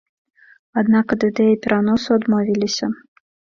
Аднак 0.81 1.13
ад 1.17 1.21
ідэі 1.29 1.61
пераносу 1.67 2.09
адмовіліся. 2.19 2.93